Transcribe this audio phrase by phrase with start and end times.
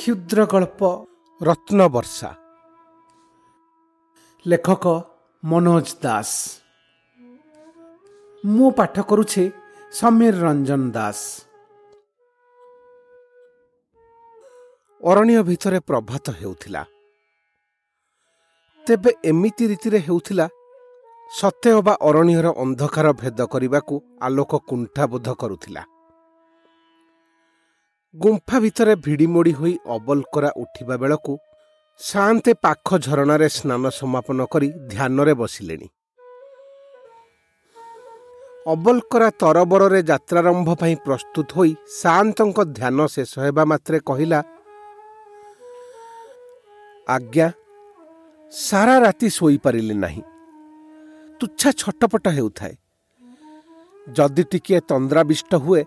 [0.00, 0.80] କ୍ଷୁଦ୍ର ଗଳ୍ପ
[1.42, 2.30] ରତ୍ନବର୍ଷା।
[4.46, 4.84] ଲେଖକ
[5.44, 6.30] ମନୋଜ ଦାସ।
[8.46, 9.44] ମୁଁ ପାଠ କରୁଛି
[9.92, 11.20] ସମୀର ରଞ୍ଜନ ଦାସ।
[15.02, 16.82] ଅରଣ୍ୟ ଭିତରେ ପ୍ରଭାତ ହେଉଥିଲା।
[18.86, 20.46] ତେବେ ଏମିତି ରୀତିରେ ହେଉଥିଲା
[21.30, 25.82] ସତେ ଅବା ଅରଣ୍ୟର ଅନ୍ଧକାର ଭେଦ କରିବାକୁ ଆଲୋକ କୁଣ୍ଠାବୋଧ କରୁଥିଲା।
[28.14, 31.32] ଗୁମ୍ଫା ଭିତରେ ଭିଡ଼ିମୋଡ଼ି ହୋଇ ଅବଲକରା ଉଠିବା ବେଳକୁ
[32.00, 35.88] ସାନ୍ତେ ପାଖ ଝରଣାରେ ସ୍ନାନ ସମାପନ କରି ଧ୍ୟାନରେ ବସିଲେଣି।
[38.66, 44.40] ଅବଲକରା ତରବରରେ ଯାତ୍ରାରମ୍ଭ ପାଇଁ ପ୍ରସ୍ତୁତ ହୋଇ ସାନ୍ତଙ୍କ ଧ୍ୟାନ ଶେଷ ହେବା ମାତ୍ରେ କହିଲା
[47.08, 47.48] ଆଜ୍ଞା
[48.52, 50.22] ସାରା ରାତି ଶୋଇପାରିଲି ନାହିଁ।
[51.40, 52.74] ତୁଚ୍ଛା ଛଟପଟ ହେଉଥାଏ।
[54.06, 55.82] ଯଦି ଟିକିଏ ତନ୍ଦ୍ରାବିଷ୍ଟ ହୁଏ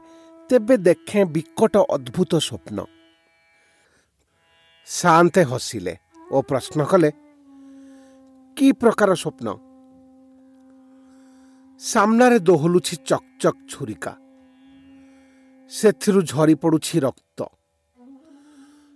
[0.49, 2.77] ତେବେ ଦେଖେ ବିକଟ ଅଦ୍ଭୁତ ସ୍ୱପ୍ନ
[4.87, 5.93] ସାନ୍ତେ ହସିଲେ
[6.31, 7.09] ଓ ପ୍ରଶ୍ନ କଲେ
[8.57, 9.47] କି ପ୍ରକାର ସ୍ୱପ୍ନ
[11.81, 14.13] ସାମ୍ନାରେ ଦୋହଲୁଛି ଚକ୍ ଚକ୍ ଛୁରିକା
[15.71, 17.39] ସେଥିରୁ ଝରି ପଡ଼ୁଛି ରକ୍ତ।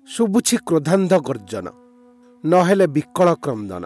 [0.07, 1.67] ଶୁଭୁଛି କ୍ରୋଧାନ୍ଧ ଗର୍ଜନ।
[2.43, 3.85] ନହେଲେ ବିକଳ କ୍ରନ୍ଦନ।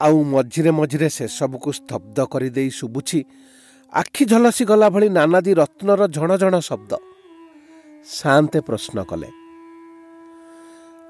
[0.00, 3.18] ଆଉ ମଝିରେ ମଝିରେ ସେସବୁକୁ ସ୍ତବ୍ଧ କରିଦେଇ ଶୁଭୁଛି
[3.92, 6.92] ଆଖି ଝଲସି ଗଲା ଭଳି ନାନାଦି ରତ୍ନର ଝଣ ଝଣ ଶବ୍ଦ।
[8.04, 9.30] ସାନ୍ତେ ପ୍ରଶ୍ନ କଲେ।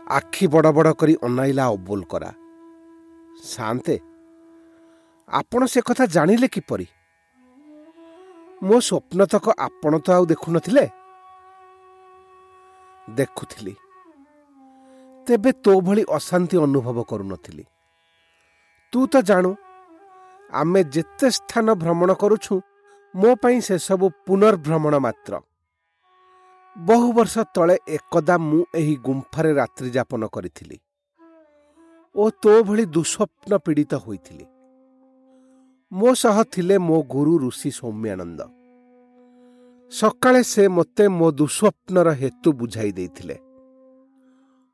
[0.09, 2.31] ଆଖି ବଡ଼ ବଡ଼ କରି ଅନାଇଲା ଅବୁଲ କରା।
[3.45, 3.99] ସାନ୍ତେ
[5.29, 6.87] ଆପଣ ସେ କଥା ଜାଣିଲେ କିପରି?
[8.63, 10.85] ମୋ ସ୍ୱପ୍ନତକ ଆପଣ ତ ଆଉ ଦେଖୁନଥିଲେ?
[13.11, 13.75] ଦେଖୁଥିଲି।
[15.27, 17.65] ତେବେ ତୋ ଭଳି ଅଶାନ୍ତି ଅନୁଭବ କରୁନଥିଲି।
[18.93, 19.51] ତୁ ତ ଜାଣୁ
[20.51, 22.55] ଆମେ ଯେତେ ସ୍ଥାନ ଭ୍ରମଣ କରୁଛୁ
[23.15, 25.41] ମୋ ପାଇଁ ସେସବୁ ପୁନର୍ଭ୍ରମଣ ମାତ୍ର।
[26.77, 30.79] ବହୁ ବର୍ଷ ତଳେ ଏକଦା ମୁଁ ଏହି ଗୁମ୍ଫାରେ ରାତ୍ରି ଯାପନ କରିଥିଲି
[32.15, 34.47] ଓ ତୋ ଭଳି ଦୁଃସ୍ୱପ୍ନ ପୀଡ଼ିତ ହୋଇଥିଲି।
[35.93, 38.41] ମୋ ସହ ଥିଲେ ମୋ ଗୁରୁ ଋଷି ସୌମ୍ୟାନନ୍ଦ।
[39.93, 43.37] ସକାଳେ ସେ ମୋତେ ମୋ ଦୁଃସ୍ୱପ୍ନର ହେତୁ ବୁଝାଇ ଦେଇଥିଲେ।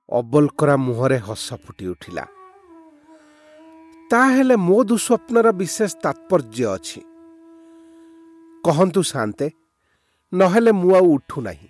[0.09, 2.25] ଅବଲକରା ମୁହଁରେ ହସ ଫୁଟି ଉଠିଲା।
[4.10, 7.00] ତାହେଲେ ମୋ ଦୁଃସ୍ୱପ୍ନର ବିଶେଷ ତାତ୍ପର୍ଯ୍ୟ ଅଛି।
[8.65, 9.47] କହନ୍ତୁ ଶାନ୍ତେ
[10.33, 11.69] ନହେଲେ ମୁଁ ଆଉ ଉଠୁ ନାହିଁ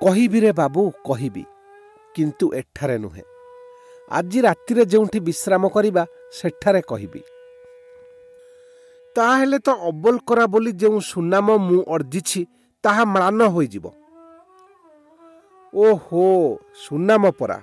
[0.00, 1.44] କହିବି ରେ ବାବୁ କହିବି
[2.14, 3.24] କିନ୍ତୁ ଏଠାରେ ନୁହେଁ।
[4.10, 6.02] ଆଜି ରାତିରେ ଯେଉଁଠି ବିଶ୍ରାମ କରିବା
[6.32, 7.22] ସେଠାରେ କହିବି।
[9.16, 12.40] ତାହେଲେ ତ ଅବଲକରା ବୋଲି ଯେଉଁ ସୁନାମ ମୁଁ ଅର୍ଜିଛି
[12.84, 13.86] ତାହା ମ୍ଳାନ ହୋଇଯିବ।
[15.74, 16.24] ଓହୋ
[16.74, 17.58] ସୁନାମ ପରା।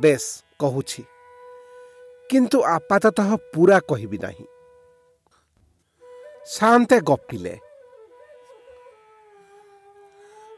[0.00, 0.24] ବେଶ
[0.58, 1.02] କହୁଛି।
[2.30, 4.46] କିନ୍ତୁ ଆପାତତଃ ପୁରା କହିବି ନାହିଁ।
[6.50, 7.54] ଶାନ୍ତେ ଗପିଲେ।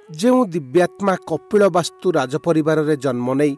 [0.08, 3.54] ଯେଉଁ ଦିବ୍ୟାତ୍ମା କପିଳ ବାସ୍ତୁ ରାଜପରିବାରରେ ଜନ୍ମ ନେଇ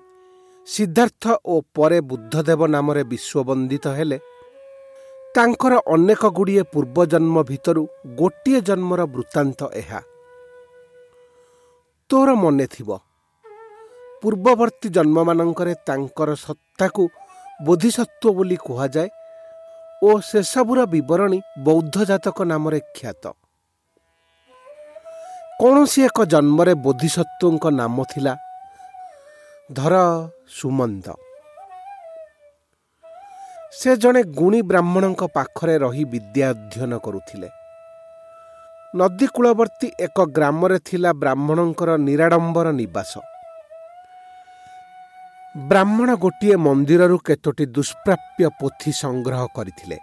[0.66, 4.18] ସିଦ୍ଧାର୍ଥ ଓ ପରେ ବୁଦ୍ଧଦେବ ନାମରେ ବିଶ୍ୱବନ୍ଦିତ ହେଲେ
[5.34, 7.82] ତାଙ୍କର ଅନେକ ଗୁଡ଼ିଏ ପୂର୍ବଜନ୍ମ ଭିତରୁ
[8.20, 10.00] ଗୋଟିଏ ଜନ୍ମର ବୃତ୍ତାନ୍ତ ଏହା।
[12.10, 12.90] ତୋର ମନେ ଥିବ
[14.22, 17.02] ପୂର୍ବବର୍ତ୍ତୀ ଜନ୍ମମାନଙ୍କରେ ତାଙ୍କର ସତ୍ତାକୁ
[17.66, 19.08] ବୋଧିସତ୍ତ୍ୱ ବୋଲି କୁହାଯାଏ
[20.06, 23.24] ଓ ସେସବୁର ବିବରଣୀ ବୌଦ୍ଧ ଜାତକ ନାମରେ ଖ୍ୟାତ।
[25.60, 28.32] କୌଣସି ଏକ ଜନ୍ମରେ ବୋଧିସତ୍ତ୍ୱଙ୍କ ନାମ ଥିଲା
[29.70, 29.94] ଧର
[30.56, 31.06] ସୁମନ୍ତ
[33.78, 37.48] ସେ ଜଣେ ଗୁଣୀ ବ୍ରାହ୍ମଣଙ୍କ ପାଖରେ ରହି ବିଦ୍ୟା ଅଧ୍ୟୟନ କରୁଥିଲେ।
[38.94, 43.12] ନଦୀ କୂଳବର୍ତ୍ତୀ ଏକ ଗ୍ରାମରେ ଥିଲା ବ୍ରାହ୍ମଣଙ୍କର ନିରାଡ଼ମ୍ବର ନିବାସ।
[45.54, 49.98] ବ୍ରାହ୍ମଣ ଗୋଟିଏ ମନ୍ଦିରରୁ କେତୋଟି ଦୁଷ୍ପ୍ରାପ୍ୟ ପୋଥି ସଂଗ୍ରହ କରିଥିଲେ।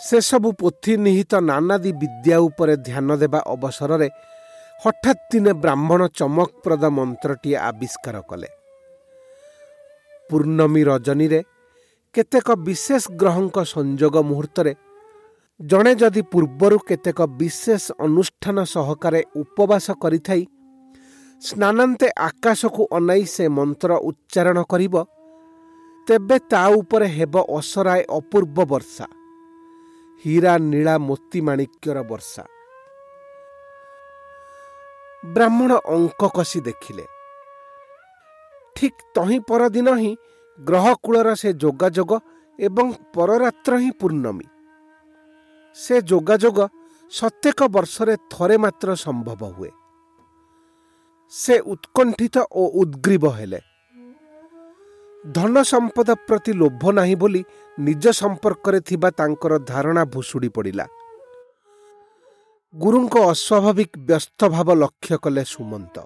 [0.00, 4.08] ସେସବୁ ପୋଥି ନିହିତ ନାନାଦି ବିଦ୍ୟା ଉପରେ ଧ୍ୟାନ ଦେବା ଅବସରରେ
[4.80, 8.48] ହଠାତ୍ ଦିନେ ବ୍ରାହ୍ମଣ ଚମକପ୍ରଦ ମନ୍ତ୍ରଟିଏ ଆବିଷ୍କାର କଲେ।
[10.30, 11.40] ପୂର୍ଣ୍ଣମୀ ରଜନୀରେ
[12.14, 14.72] କେତେକ ବିଶେଷ ଗ୍ରହଙ୍କ ସଂଯୋଗ ମୁହୂର୍ତ୍ତରେ
[15.60, 20.42] ଜଣେ ଯଦି ପୂର୍ବରୁ କେତେକ ବିଶେଷ ଅନୁଷ୍ଠାନ ସହକାରେ ଉପବାସ କରିଥାଇ
[21.42, 24.94] ସ୍ନାନାନ୍ତେ ଆକାଶକୁ ଅନାଇ ସେ ମନ୍ତ୍ର ଉଚ୍ଚାରଣ କରିବ
[26.06, 29.06] ତେବେ ତା ଉପରେ ହେବ ଅସରାଏ ଅପୂର୍ବ ବର୍ଷା
[30.24, 32.44] ହୀରା ନୀଳା ମୋତି ମାଣିକ୍ୟର ବର୍ଷା।
[35.24, 37.04] ବ୍ରାହ୍ମଣ ଅଙ୍କ କଷି ଦେଖିଲେ।
[38.76, 40.12] ଠିକ୍ ତହିଁ ପରଦିନ ହିଁ
[40.58, 42.12] ଗ୍ରହକୂଳର ସେ ଯୋଗାଯୋଗ
[42.58, 44.46] ଏବଂ ପରରାତ୍ର ହିଁ ପୂର୍ଣ୍ଣମୀ।
[45.76, 46.58] ସେ ଯୋଗାଯୋଗ
[47.12, 49.70] ପ୍ରତ୍ୟେକ ବର୍ଷରେ ଥରେ ମାତ୍ର ସମ୍ଭବ ହୁଏ।
[51.32, 53.60] ସେ ଉତ୍କଣ୍ଠିତ ଓ ଉଦ୍ଗ୍ରୀବ ହେଲେ।
[55.24, 57.42] ଧନ ସମ୍ପଦ ପ୍ରତି ଲୋଭ ନାହିଁ ବୋଲି
[57.78, 60.86] ନିଜ ସମ୍ପର୍କରେ ଥିବା ତାଙ୍କର ଧାରଣା ଭୁଷୁଡ଼ି ପଡ଼ିଲା।
[62.74, 65.96] ଗୁରୁଙ୍କ ଅସ୍ୱାଭାବିକ ବ୍ୟସ୍ତ ଭାବ ଲକ୍ଷ୍ୟ କଲେ ସୁମନ୍ତ।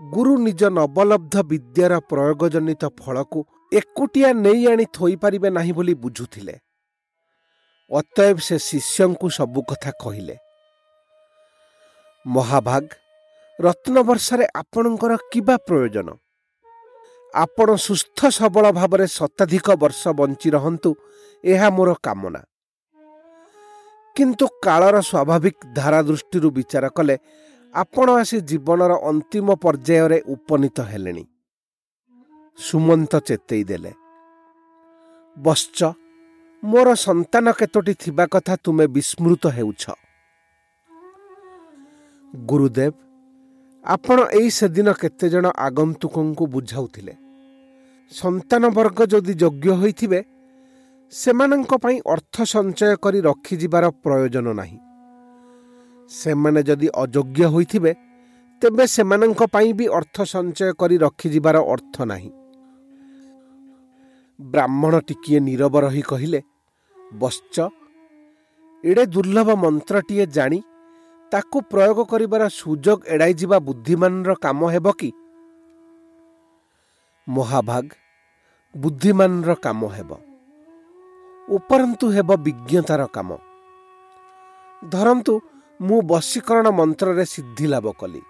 [0.00, 3.38] ଗୁରୁ ନିଜ ନବଲବ୍ଧ ବିଦ୍ୟାର ପ୍ରୟୋଗଜନିତ ଫଳକୁ
[3.72, 6.54] ଏକୁଟିଆ ନେଇ ଆଣି ଥୋଇପାରିବେ ନାହିଁ ବୋଲି ବୁଝୁଥିଲେ।
[7.90, 10.36] ଅତଏବ ସେ ଶିଷ୍ୟଙ୍କୁ ସବୁ କଥା କହିଲେ।
[12.26, 12.86] ମହାଭାଗ
[13.62, 16.08] ରତ୍ନବର୍ଷରେ ଆପଣଙ୍କର କିବା ପ୍ରୟୋଜନ?
[17.34, 20.90] ଆପଣ ସୁସ୍ଥ ସବଳ ଭାବରେ ଶତାଧିକ ବର୍ଷ ବଞ୍ଚି ରହନ୍ତୁ
[21.44, 22.40] ଏହା ମୋର କାମନା।
[24.16, 27.16] କିନ୍ତୁ କାଳର ସ୍ୱାଭାବିକ ଧାରା ଦୃଷ୍ଟିରୁ ବିଚାର କଲେ
[27.74, 31.24] ଆପଣ ଆସି ଜୀବନର ଅନ୍ତିମ ପର୍ଯ୍ୟାୟରେ ଉପନୀତ ହେଲେଣି।
[32.58, 33.92] ସୁମନ୍ତ ଚେତେଇ ଦେଲେ
[35.36, 35.78] ବଶ୍ଚ
[36.62, 39.84] ମୋର ସନ୍ତାନ କେତୋଟି ଥିବା କଥା ତୁମେ ବିସ୍ମୃତ ହେଉଛ।
[42.34, 42.94] ଗୁରୁଦେବ
[43.84, 47.14] ଆପଣ ଏଇ ସେଦିନ କେତେଜଣ ଆଗନ୍ତୁକଙ୍କୁ ବୁଝାଉଥିଲେ।
[48.12, 50.20] ସନ୍ତାନ ବର୍ଗ ଯଦି ଯୋଗ୍ୟ ହୋଇଥିବେ
[51.12, 54.78] ସେମାନଙ୍କ ପାଇଁ ଅର୍ଥ ସଞ୍ଚୟ କରି ରଖିଯିବାର ପ୍ରୟୋଜନ ନାହିଁ।
[56.10, 57.92] ସେମାନେ ଯଦି ଅଯୋଗ୍ୟ ହୋଇଥିବେ
[58.62, 62.30] ତେବେ ସେମାନଙ୍କ ପାଇଁ ବି ଅର୍ଥ ସଞ୍ଚୟ କରି ରଖିଯିବାର ଅର୍ଥ ନାହିଁ।
[64.38, 66.40] ବ୍ରାହ୍ମଣ ଟିକିଏ ନୀରବ ରହି କହିଲେ
[67.14, 67.56] ବଶ୍ଚ
[68.84, 70.58] ଏଡ଼େ ଦୁର୍ଲଭ ମନ୍ତ୍ରଟିଏ ଜାଣି
[71.32, 75.12] ତାକୁ ପ୍ରୟୋଗ କରିବାର ସୁଯୋଗ ଏଡ଼ାଇ ଯିବା ବୁଦ୍ଧିମାନର କାମ ହେବ କି?
[77.28, 77.88] ମହାଭାଗ
[78.74, 80.10] ବୁଦ୍ଧିମାନର କାମ ହେବ।
[81.48, 83.38] ଉପରନ୍ତୁ ହେବ ବିଜ୍ଞତାର କାମ।
[84.88, 85.40] ଧରନ୍ତୁ
[85.80, 88.22] ମୁଁ ବଶୀକରଣ ମନ୍ତ୍ରରେ ସିଦ୍ଧି ଲାଭ କଲି।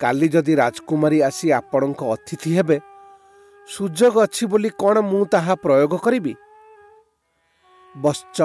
[0.00, 2.80] କାଲି ଯଦି ରାଜକୁମାରୀ ଆସି ଆପଣଙ୍କ ଅତିଥି ହେବେ
[3.68, 6.34] ସୁଯୋଗ ଅଛି ବୋଲି କ'ଣ ମୁଁ ତାହା ପ୍ରୟୋଗ କରିବି?
[7.96, 8.38] ବଶ୍ଚ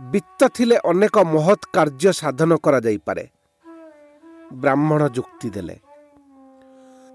[0.00, 3.28] ବିତ୍ତ ଥିଲେ ଅନେକ ମହତ୍ କାର୍ଯ୍ୟ ସାଧନ କରାଯାଇପାରେ।
[4.52, 5.76] ବ୍ରାହ୍ମଣ ଯୁକ୍ତି ଦେଲେ।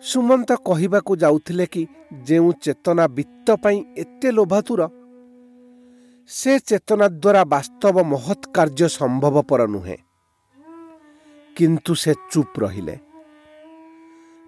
[0.03, 1.87] ସୁମନ୍ତ କହିବାକୁ ଯାଉଥିଲେ କି
[2.23, 4.81] ଯେଉଁ ଚେତନା ବିତ୍ତ ପାଇଁ ଏତେ ଲୋଭାତୁର
[6.29, 9.97] ସେ ଚେତନା ଦ୍ୱାରା ବାସ୍ତବ ମହତ୍ କାର୍ଯ୍ୟ ସମ୍ଭବପର ନୁହେଁ।
[11.55, 12.97] କିନ୍ତୁ ସେ ଚୁପ୍ ରହିଲେ।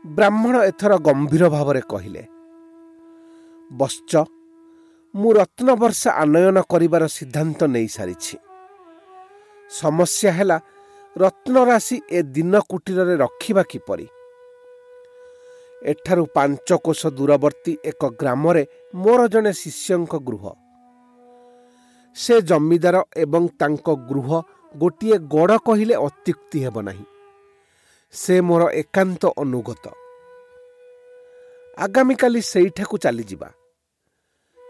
[0.08, 2.28] ବ୍ରାହ୍ମଣ ଏଥର ଗମ୍ଭୀର ଭାବରେ କହିଲେ
[3.74, 4.26] ବଶ୍ଚ
[5.16, 8.36] ମୁଁ ରତ୍ନବର୍ଷା ଆନୟନ କରିବାର ସିଦ୍ଧାନ୍ତ ନେଇସାରିଛି
[9.72, 10.58] ସମସ୍ୟା ହେଲା
[11.18, 14.08] ରତ୍ନରାଶି ଏ ଦିନ କୁଟୀରରେ ରଖିବା କିପରି?
[15.82, 18.64] ଏଠାରୁ ପାଞ୍ଚ କୋଷ ଦୂରବର୍ତ୍ତୀ ଏକ ଗ୍ରାମରେ
[18.96, 20.44] ମୋର ଜଣେ ଶିଷ୍ୟଙ୍କ ଗୃହ।
[22.16, 24.30] ସେ ଜମିଦାର ଏବଂ ତାଙ୍କ ଗୃହ
[24.76, 27.06] ଗୋଟିଏ ଗଡ଼ କହିଲେ ଅତ୍ୟୁକ୍ତି ହେବ ନାହିଁ।
[28.14, 29.86] ସେ ମୋର ଏକାନ୍ତ ଅନୁଗତ।
[31.78, 33.50] ଆଗାମୀକାଲି ସେଇଠାକୁ ଚାଲିଯିବା।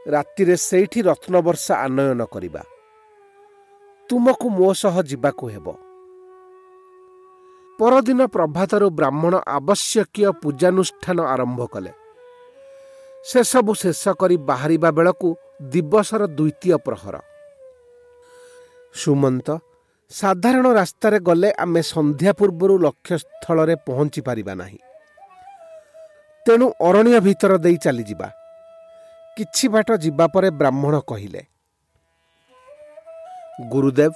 [0.07, 2.63] ରାତିରେ ସେଇଠି ରତ୍ନବର୍ଷା ଆନୟନ କରିବା।
[4.10, 5.75] ତୁମକୁ ମୋ ସହ ଯିବାକୁ ହେବ।
[7.80, 11.92] ପରଦିନ ପ୍ରଭାତରୁ ବ୍ରାହ୍ମଣ ଆବଶ୍ୟକୀୟ ପୂଜାନୁଷ୍ଠାନ ଆରମ୍ଭ କଲେ।
[13.24, 17.19] ସେସବୁ ଶେଷ କରି ବାହାରିବା ବେଳକୁ ଦିବସର ଦ୍ୱିତୀୟ ପ୍ରହର।
[18.94, 19.60] ସୁମନ୍ତ
[20.10, 24.78] ସାଧାରଣ ରାସ୍ତାରେ ଗଲେ ଆମେ ସନ୍ଧ୍ୟା ପୂର୍ବରୁ ଲକ୍ଷ୍ୟସ୍ଥଳରେ ପହଞ୍ଚି ପାରିବା ନାହିଁ।
[26.45, 28.39] ତେଣୁ ଅରଣ୍ୟ ଭିତର ଦେଇ ଚାଲିଯିବା।
[29.40, 31.42] କିଛି ବାଟ ଯିବା ପରେ ବ୍ରାହ୍ମଣ କହିଲେ
[33.72, 34.14] ଗୁରୁଦେବ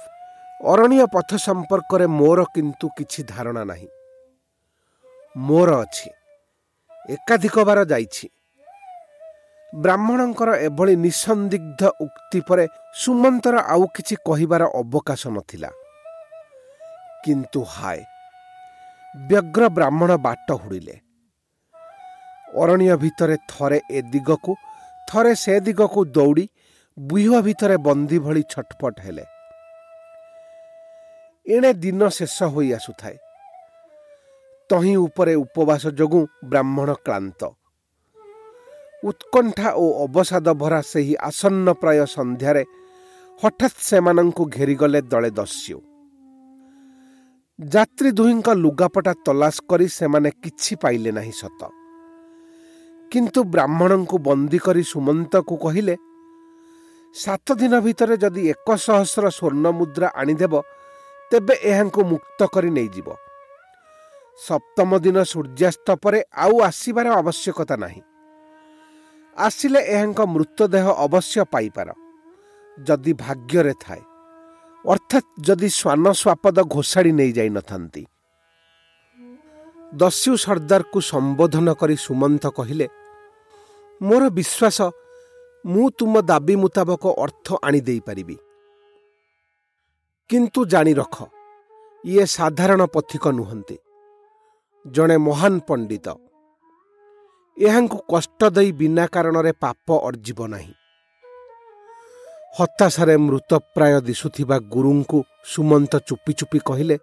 [0.72, 3.88] ଅରଣ୍ୟ ପଥ ସମ୍ପର୍କରେ ମୋର କିନ୍ତୁ କିଛି ଧାରଣା ନାହିଁ।
[5.36, 6.08] ମୋର ଅଛି
[7.08, 8.26] ଏକାଧିକ ବାର ଯାଇଛି।
[9.72, 12.64] ବ୍ରାହ୍ମଣଙ୍କର ଏଭଳି ନିଃସନ୍ଦିଗ୍ଧ ଉକ୍ତି ପରେ
[12.94, 15.70] ସୁମନ୍ତର ଆଉ କିଛି କହିବାର ଅବକାଶ ନଥିଲା।
[17.24, 18.00] କିନ୍ତୁ ହାୟ
[19.14, 20.94] ବ୍ୟଗ୍ର ବ୍ରାହ୍ମଣ ବାଟ ହୁଡ଼ିଲେ।
[22.62, 24.52] ଅରଣ୍ୟ ଭିତରେ ଥରେ ଏ ଦିଗକୁ
[25.14, 26.48] ଥରେ ସେ ଦିଗକୁ ଦୌଡ଼ି
[26.98, 29.24] ବୁହ ଭିତରେ ବନ୍ଦୀ ଭଳି ଛଟପଟ ହେଲେ।
[31.46, 33.16] ଏଣେ ଦିନ ଶେଷ ହୋଇ ଆସୁଥାଏ।
[34.68, 37.44] ତହିଁ ଉପରେ ଉପବାସ ଯୋଗୁଁ ବ୍ରାହ୍ମଣ କ୍ଳାନ୍ତ।
[39.04, 42.64] ଉତ୍କଣ୍ଠା ଓ ଅବସାଦ ଭରା ସେହି ଆସନ୍ନ ପ୍ରାୟ ସନ୍ଧ୍ୟାରେ
[43.42, 45.78] ହଠାତ୍ ସେମାନଙ୍କୁ ଘେରିଗଲେ ଦଳେ ଦସ୍ୟୁ।
[47.60, 51.83] ଯାତ୍ରୀ ଦୁହିଁଙ୍କ ଲୁଗାପଟା ତଲାସ କରି ସେମାନେ କିଛି ପାଇଲେ ନାହିଁ ସତ।
[53.14, 55.94] କିନ୍ତୁ ବ୍ରାହ୍ମଣଙ୍କୁ ବନ୍ଦୀ କରି ସୁମନ୍ତକୁ କହିଲେ
[57.14, 60.54] ସାତ ଦିନ ଭିତରେ ଯଦି ଏକ ସହସ୍ର ସ୍ୱର୍ଣ୍ଣ ମୁଦ୍ରା ଆଣିଦେବ
[61.30, 63.08] ତେବେ ଏହାଙ୍କୁ ମୁକ୍ତ କରି ନେଇଯିବ।
[64.38, 68.02] ସପ୍ତମ ଦିନ ସୂର୍ଯ୍ୟାସ୍ତ ପରେ ଆଉ ଆସିବାର ଆବଶ୍ୟକତା ନାହିଁ।
[69.36, 71.88] ଆସିଲେ ଏହାଙ୍କ ମୃତଦେହ ଅବଶ୍ୟ ପାଇପାର
[72.78, 74.02] ଯଦି ଭାଗ୍ୟରେ ଥାଏ।
[74.84, 78.02] ଅର୍ଥାତ୍ ଯଦି ଶ୍ୱାନ ସ୍ୱାପଦ ଘୋଷାଡ଼ି ନେଇଯାଇନଥାନ୍ତି
[80.02, 82.86] ଦସ୍ୟୁ ସର୍ଦ୍ଦାରକୁ ସମ୍ବୋଧନ କରି ସୁମନ୍ତ କହିଲେ
[84.00, 84.78] ମୋର ବିଶ୍ୱାସ
[85.66, 88.36] ମୁଁ ତୁମ ଦାବି ମୁତାବକ ଅର୍ଥ ଆଣିଦେଇପାରିବି
[90.30, 91.16] କିନ୍ତୁ ଜାଣି ରଖ
[92.04, 93.76] ଇଏ ସାଧାରଣ ପଥିକ ନୁହନ୍ତି।
[94.86, 96.08] ଜଣେ ମହାନ ପଣ୍ଡିତ।
[97.58, 100.74] ଏହାଙ୍କୁ କଷ୍ଟ ଦେଇ ବିନା କାରଣରେ ପାପ ଅର୍ଜିବ ନାହିଁ।
[102.58, 106.96] ହତାଶାରେ ମୃତପ୍ରାୟ ଦିଶୁଥିବା ଗୁରୁଙ୍କୁ ସୁମନ୍ତ ଚୁପି ଚୁପି କହିଲେ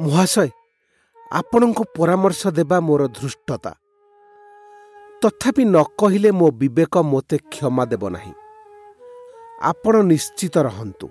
[0.00, 0.48] ମହାଶୟ
[1.32, 3.72] ଆପଣଙ୍କୁ ପରାମର୍ଶ ଦେବା ମୋର ଧୃଷ୍ଟତା।
[5.24, 8.32] ତଥାପି ନ କହିଲେ ମୋ ବିବେକ ମୋତେ କ୍ଷମା ଦେବ ନାହିଁ।
[9.60, 11.08] ଆପଣ ନିଶ୍ଚିତ ରହନ୍ତୁ।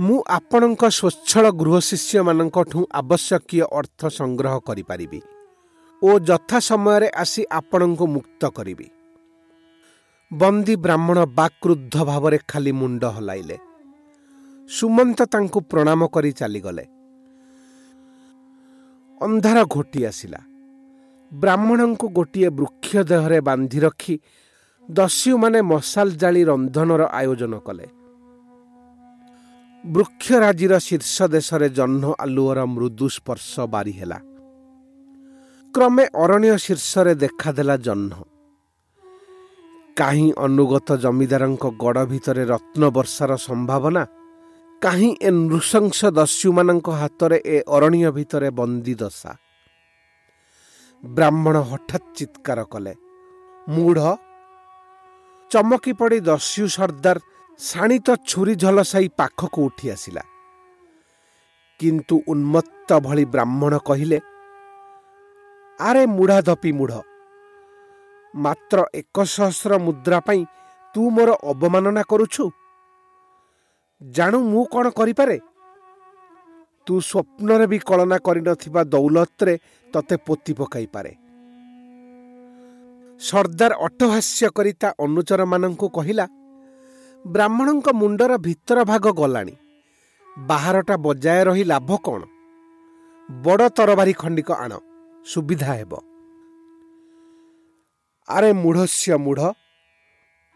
[0.00, 5.20] ମୁଁ ଆପଣଙ୍କ ସ୍ୱଚ୍ଛଳ ଗୃହଶିଷ୍ୟମାନଙ୍କଠୁ ଆବଶ୍ୟକୀୟ ଅର୍ଥ ସଂଗ୍ରହ କରିପାରିବି
[6.02, 8.90] ଓ ଯଥା ସମୟରେ ଆସି ଆପଣଙ୍କୁ ମୁକ୍ତ କରିବି।
[10.32, 13.56] ବନ୍ଦୀ ବ୍ରାହ୍ମଣ ବାକ୍ରୁଦ୍ଧ ଭାବରେ ଖାଲି ମୁଣ୍ଡ ହଲାଇଲେ।
[14.68, 16.84] ସୁମନ୍ତ ତାଙ୍କୁ ପ୍ରଣାମ କରି ଚାଲିଗଲେ।
[19.20, 20.40] ଅନ୍ଧାର ଘୋଟି ଆସିଲା।
[21.32, 24.14] ବ୍ରାହ୍ମଣଙ୍କୁ ଗୋଟିଏ ବୃକ୍ଷ ଦେହରେ ବାନ୍ଧି ରଖି
[24.90, 27.86] ଦସ୍ୟୁମାନେ ମଶାଲ ଜାଳି ରନ୍ଧନର ଆୟୋଜନ କଲେ।
[29.86, 34.18] ବୃକ୍ଷରାଜିର ଶୀର୍ଷ ଦେଶରେ ଜହ୍ନ ଆଲୁଅର ମୃଦୁ ସ୍ପର୍ଶ ବାରି ହେଲା
[35.74, 38.12] କ୍ରମେ ଅରଣ୍ୟ ଶୀର୍ଷରେ ଦେଖାଦେଲା ଜହ୍ନ।
[39.96, 44.02] କାହିଁ ଅନୁଗତ ଜମିଦାରଙ୍କ ଗଡ଼ ଭିତରେ ରତ୍ନବର୍ଷାର ସମ୍ଭାବନା?
[44.82, 49.32] କାହିଁ ଏ ନୃଶଂସ ଦସ୍ୟୁମାନଙ୍କ ହାତରେ ଏ ଅରଣ୍ୟ ଭିତରେ ବନ୍ଦୀ ଦଶା?
[51.02, 52.94] ବ୍ରାହ୍ମଣ ହଠାତ୍ ଚିତ୍କାର କଲେ।
[53.68, 54.00] ମୁଢ଼
[55.50, 57.18] ଚମକି ପଡ଼ି ଦସ୍ୟୁ ସର୍ଦ୍ଦାର
[57.60, 60.22] ଶାଣିତ ଛୁରୀ ଝଲସାଇ ପାଖକୁ ଉଠି ଆସିଲା।
[61.80, 64.18] କିନ୍ତୁ ଉନ୍ମତ୍ତ ଭଳି ବ୍ରାହ୍ମଣ କହିଲେ
[65.78, 66.94] ଆରେ ମୁଢ଼ା ଧପି ମୁଢ଼
[68.34, 70.40] ମାତ୍ର ଏକ ସହସ୍ର ମୁଦ୍ରା ପାଇଁ
[70.94, 72.44] ତୁ ମୋର ଅବମାନନା କରୁଛୁ।
[74.00, 75.36] ଜାଣୁ ମୁଁ କ'ଣ କରିପାରେ?
[76.86, 79.54] ତୁ ସ୍ୱପ୍ନରେ ବି କଳନା କରିନଥିବା ଦୌଲତରେ
[79.92, 81.12] ତତେ ପୋତି ପକାଇପାରେ
[83.20, 86.26] ସର୍ଦ୍ଦାର ଅଟହାସ୍ୟ କରି ତା ଅନୁଚରମାନଙ୍କୁ କହିଲା
[87.24, 89.54] ବ୍ରାହ୍ମଣଙ୍କ ମୁଣ୍ଡର ଭିତର ଭାଗ ଗଲାଣି।
[90.38, 92.22] ବାହାରଟା ବଜାୟ ରହି ଲାଭ କ'ଣ?
[93.28, 94.72] ବଡ଼ ତରବାରୀ ଖଣ୍ଡିକ ଆଣ
[95.26, 95.92] ସୁବିଧା ହେବ।
[98.28, 99.40] ଆରେ ମୂଢ଼ସ୍ୟ ମୂଢ଼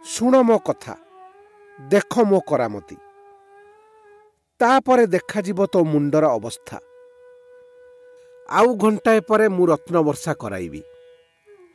[0.02, 0.94] ଶୁଣ ମୋ କଥା
[1.78, 2.96] ଦେଖ ମୋ କରାମତି।
[4.60, 6.76] ତାପରେ ଦେଖାଯିବ ତୋ ମୁଣ୍ଡର ଅବସ୍ଥା।
[8.48, 10.82] ଆଉ ଘଣ୍ଟାଏ ପରେ ମୁଁ ରତ୍ନବର୍ଷା କରାଇବି।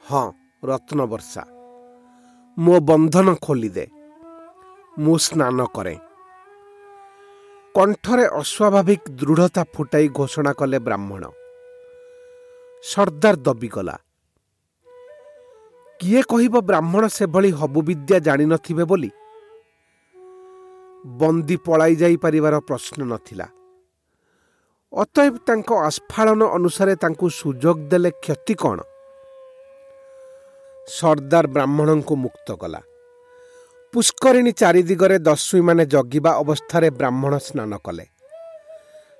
[0.10, 0.32] ହଁ
[0.64, 1.44] ରତ୍ନବର୍ଷା
[2.58, 3.88] ମୋ ବନ୍ଧନ ଖୋଲିଦେ।
[5.00, 5.96] ମୁଁ ସ୍ନାନ କରେ।
[7.76, 11.24] କଣ୍ଠରେ ଅସ୍ୱାଭାବିକ ଦୃଢ଼ତା ଫୁଟାଇ ଘୋଷଣା କଲେ ବ୍ରାହ୍ମଣ।
[12.84, 13.98] ସର୍ଦ୍ଦାର ଦବିଗଲା।
[16.00, 19.10] କିଏ କହିବ ବ୍ରାହ୍ମଣ ସେଭଳି ହବୁ ବିଦ୍ୟା ଜାଣିନଥିବେ ବୋଲି?
[21.06, 23.48] ବନ୍ଦୀ ପଳାଇ ଯାଇପାରିବାର ପ୍ରଶ୍ନ ନଥିଲା।
[24.94, 28.80] ଅତଏବ ତାଙ୍କ ଆସ୍ଫାଳନ ଅନୁସାରେ ତାଙ୍କୁ ସୁଯୋଗ ଦେଲେ କ୍ଷତି କ'ଣ?
[30.88, 32.82] ସର୍ଦ୍ଦାର ବ୍ରାହ୍ମଣଙ୍କୁ ମୁକ୍ତ କଲା।
[33.94, 38.06] ପୁଷ୍କରିଣୀ ଚାରିଦିଗରେ ଦସ୍ୟୁମାନେ ଜଗିବା ଅବସ୍ଥାରେ ବ୍ରାହ୍ମଣ ସ୍ନାନ କଲେ।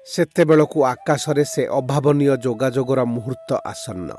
[0.08, 4.10] ସେତେବେଳକୁ ଆକାଶରେ ସେ ଅଭାବନୀୟ ଯୋଗାଯୋଗର ମୁହୂର୍ତ୍ତ ଆସନ୍ନ।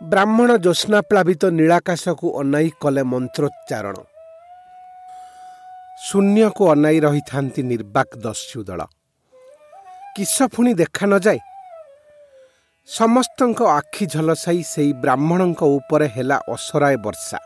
[0.00, 3.96] ବ୍ରାହ୍ମଣ ଜ୍ୟୋତ୍ସ୍ନାପ୍ଳାବିତ ନୀଳାକାଶକୁ ଅନାଇ କଲେ ମନ୍ତ୍ରୋଚ୍ଚାରଣ।
[5.98, 8.80] ଶୂନ୍ୟକୁ ଅନାଇ ରହିଥାନ୍ତି ନିର୍ବାକ ଦସ୍ୟୁ ଦଳ।
[10.16, 11.40] କିସ ପୁଣି ଦେଖା ନଯାଏ
[12.88, 17.38] ସମସ୍ତଙ୍କ ଆଖି ଝଲସାଇ ସେଇ ବ୍ରାହ୍ମଣଙ୍କ ଉପରେ ହେଲା ଅସରାଏ ବର୍ଷା।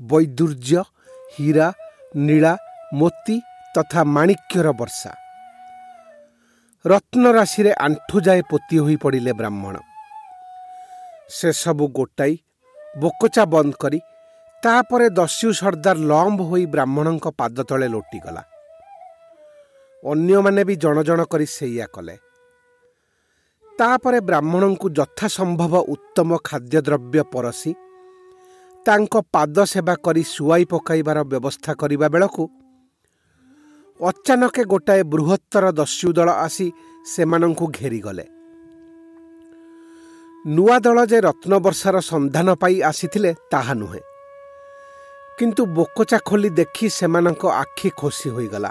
[0.00, 0.82] ବୈଦୁର୍ଯ୍ୟ
[1.34, 1.68] ହୀରା
[2.16, 2.52] ନୀଳା
[2.94, 3.36] ମୋତି
[3.74, 5.10] ତଥା ମାଣିକ୍ୟର ବର୍ଷା।
[6.84, 9.74] ରତ୍ନରାଶିରେ ଆଣ୍ଠୁଯାଏ ପୋତି ହୋଇ ପଡ଼ିଲେ ବ୍ରାହ୍ମଣ।
[11.30, 12.34] ସେସବୁ ଗୋଟାଇ
[12.98, 13.98] ବୋକଚା ବନ୍ଦ କରି
[14.62, 18.42] ତାପରେ ଦସ୍ୟୁ ସର୍ଦ୍ଦାର ଲମ୍ବ ହୋଇ ବ୍ରାହ୍ମଣଙ୍କ ପାଦ ତଳେ ଲୋଟିଗଲା।
[20.02, 22.16] ଅନ୍ୟମାନେ ବି ଜଣ ଜଣ କରି ସେଇଆ କଲେ।
[23.78, 27.72] ତାପରେ ବ୍ରାହ୍ମଣଙ୍କୁ ଯଥାସମ୍ଭବ ଉତ୍ତମ ଖାଦ୍ୟଦ୍ରବ୍ୟ ପରସି
[28.86, 32.44] ତାଙ୍କ ପାଦ ସେବା କରି ଶୁଆଇ ପକାଇବାର ବ୍ୟବସ୍ଥା କରିବା ବେଳକୁ
[34.00, 36.66] ଅଚାନକ ଗୋଟାଏ ବୃହତ୍ତର ଦସ୍ୟୁ ଦଳ ଆସି
[37.06, 38.26] ସେମାନଙ୍କୁ ଘେରିଗଲେ।
[40.46, 44.02] ନୂଆ ଦଳ ଯେ ରତ୍ନବର୍ଷାର ସନ୍ଧାନ ପାଇ ଆସିଥିଲେ ତାହା ନୁହେଁ।
[45.38, 48.70] କିନ୍ତୁ ବୋକଚା ଖୋଲି ଦେଖି ସେମାନଙ୍କ ଆଖି ଖୋସି ହୋଇଗଲା।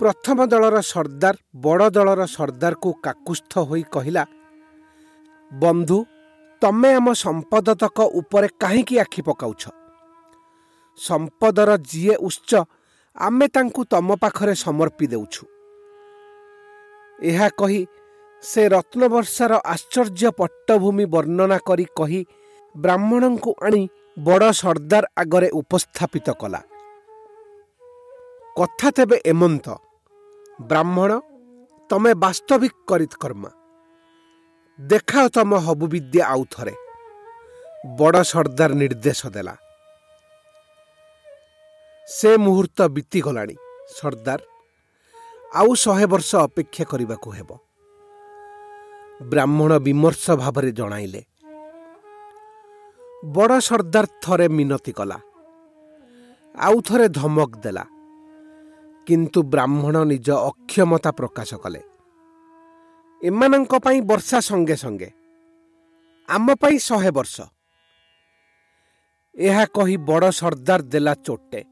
[0.00, 4.24] ପ୍ରଥମ ଦଳର ସର୍ଦ୍ଦାର ବଡ଼ ଦଳର ସର୍ଦ୍ଦାରକୁ କାକୁସ୍ଥ ହୋଇ କହିଲା
[5.50, 5.98] ବନ୍ଧୁ
[6.62, 9.62] ତମେ ଆମ ସମ୍ପଦତକ ଉପରେ କାହିଁକି ଆଖି ପକାଉଛ?
[10.98, 12.50] ସମ୍ପଦର ଯିଏ ଉଚ୍ଚ
[13.16, 15.44] ଆମେ ତାଙ୍କୁ ତମ ପାଖରେ ସମର୍ପି ଦେଉଛୁ
[17.24, 17.80] ଏହା କହି
[18.42, 22.20] ସେ ରତ୍ନବର୍ଷାର ଆଶ୍ଚର୍ଯ୍ୟ ପଟ୍ଟଭୂମି ବର୍ଣ୍ଣନା କରି କହି
[22.74, 23.82] ବ୍ରାହ୍ମଣଙ୍କୁ ଆଣି
[24.18, 26.60] ବଡ଼ ସର୍ଦ୍ଦାର ଆଗରେ ଉପସ୍ଥାପିତ କଲା।
[28.56, 29.66] କଥା ତେବେ ଏମନ୍ତ।
[30.62, 31.20] ବ୍ରାହ୍ମଣ
[31.90, 33.50] ତମେ ବାସ୍ତବିକ କରିତ୍କର୍ମା
[34.80, 36.74] ଦେଖାଅ ତମ ହବୁ ବିଦ୍ୟା ଆଉ ଥରେ।
[37.86, 39.56] ବଡ଼ ସର୍ଦ୍ଦାର ନିର୍ଦ୍ଦେଶ ଦେଲା।
[42.08, 43.56] ସେ ମୁହୂର୍ତ୍ତ ବିତିଗଲାଣି
[43.88, 44.38] ସର୍ଦ୍ଦାର।
[45.54, 47.58] ଆଉ ଶହେ ବର୍ଷ ଅପେକ୍ଷା କରିବାକୁ ହେବ।
[49.22, 51.24] ବ୍ରାହ୍ମଣ ବିମର୍ଷ ଭାବରେ ଜଣାଇଲେ।
[53.24, 55.18] ବଡ଼ ସର୍ଦ୍ଦାର ଥରେ ମିନତି କଲା।
[56.58, 57.95] ଆଉ ଥରେ ଧମକ ଦେଲା।
[59.06, 61.82] କିନ୍ତୁ ବ୍ରାହ୍ମଣ ନିଜ ଅକ୍ଷମତା ପ୍ରକାଶ କଲେ।
[63.24, 65.10] ଏମାନଙ୍କ ପାଇଁ ବର୍ଷା ସଙ୍ଗେ ସଙ୍ଗେ
[66.28, 67.40] ଆମ ପାଇଁ ଶହେ ବର୍ଷ।
[69.34, 71.64] ଏହା କହି ବଡ଼ ସର୍ଦ୍ଦାର ଦେଲା ଚୋଟେ।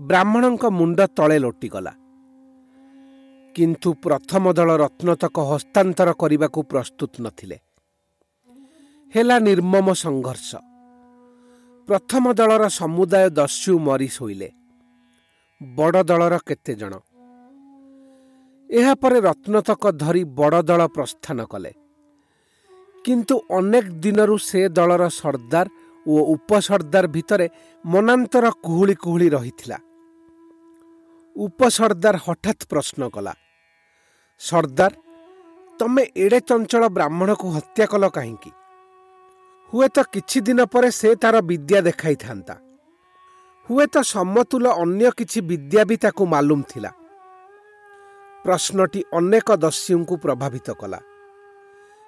[0.00, 1.92] ବ୍ରାହ୍ମଣଙ୍କ ମୁଣ୍ଡ ତଳେ ଲୋଟିଗଲା।
[3.54, 7.58] କିନ୍ତୁ ପ୍ରଥମ ଦଳ ରତ୍ନତକ ହସ୍ତାନ୍ତର କରିବାକୁ ପ୍ରସ୍ତୁତ ନଥିଲେ।
[9.14, 10.56] ହେଲା ନିର୍ମମ ସଂଘର୍ଷ।
[11.86, 14.59] ପ୍ରଥମ ଦଳର ସମୁଦାୟ ଦସ୍ୟୁ ମରି ଶୋଇଲେ।
[15.60, 16.94] ବଡ଼ ଦଳର କେତେ ଜଣ।
[18.70, 21.72] ଏହାପରେ ରତ୍ନତକ ଧରି ବଡ଼ ଦଳ ପ୍ରସ୍ଥାନ କଲେ।
[23.04, 25.66] କିନ୍ତୁ ଅନେକ ଦିନରୁ ସେ ଦଳର ସର୍ଦ୍ଦାର
[26.06, 27.46] ଓ ଉପସର୍ଦ୍ଦାର ଭିତରେ
[27.84, 29.78] ମନାନ୍ତର କୁହୁଳି କୁହୁଳି ରହିଥିଲା।
[31.36, 33.34] ଉପସର୍ଦ୍ଦାର ହଠାତ୍ ପ୍ରଶ୍ନ କଲା
[34.40, 34.92] ସର୍ଦ୍ଦାର
[35.80, 38.50] ତମେ ଏଡ଼େ ଚଞ୍ଚଳ ବ୍ରାହ୍ମଣକୁ ହତ୍ୟା କଲ କାହିଁକି?
[39.72, 42.54] ହୁଏତ କିଛି ଦିନ ପରେ ସେ ତାର ବିଦ୍ୟା ଦେଖାଇଥାନ୍ତା।
[43.70, 46.90] ହୁଏତ ସମତୁଲ ଅନ୍ୟ କିଛି ବିଦ୍ୟା ବି ତାକୁ ମାଲୁମ ଥିଲା।
[48.44, 51.00] ପ୍ରଶ୍ନଟି ଅନେକ ଦସ୍ୟୁଙ୍କୁ ପ୍ରଭାବିତ କଲା।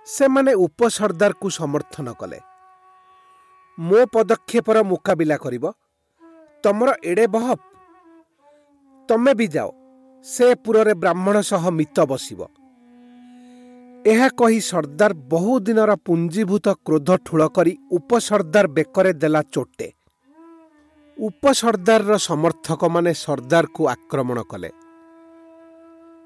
[0.07, 2.41] ସେମାନେ ଉପସର୍ଦ୍ଦାରକୁ ସମର୍ଥନ କଲେ।
[3.81, 5.65] ମୋ ପଦକ୍ଷେପର ମୁକାବିଲା କରିବ।
[6.63, 7.61] ତମର ଏଡ଼େ ବହପ।
[9.09, 9.71] ତମେ ବି ଯାଅ।
[10.25, 12.41] ସେ ପୁରରେ ବ୍ରାହ୍ମଣ ସହ ମିତ ବସିବ।
[14.07, 20.02] ଏହା କହି ସର୍ଦ୍ଦାର ବହୁଦିନର ପୁଞ୍ଜୀଭୂତ କ୍ରୋଧ ଠୁଳ କରି ଉପସର୍ଦ୍ଦାର ବେକରେ ଦେଲା ଚୋଟେ।
[21.18, 24.70] ଉପସର୍ଦ୍ଦାରର ସମର୍ଥକମାନେ ସର୍ଦ୍ଦାରକୁ ଆକ୍ରମଣ କଲେ